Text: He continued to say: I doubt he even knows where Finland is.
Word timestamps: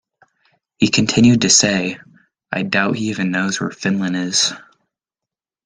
He 0.79 0.87
continued 0.87 1.41
to 1.41 1.51
say: 1.51 1.99
I 2.51 2.63
doubt 2.63 2.95
he 2.95 3.09
even 3.11 3.29
knows 3.29 3.61
where 3.61 3.69
Finland 3.69 4.15
is. 4.15 4.51